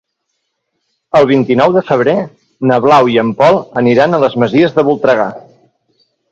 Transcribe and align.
El 1.19 1.27
vint-i-nou 1.31 1.75
de 1.75 1.83
febrer 1.91 2.15
na 2.71 2.79
Blau 2.87 3.11
i 3.17 3.21
en 3.25 3.31
Pol 3.43 3.61
aniran 3.85 4.17
a 4.21 4.25
les 4.27 4.41
Masies 4.45 4.77
de 4.81 4.89
Voltregà. 4.91 5.33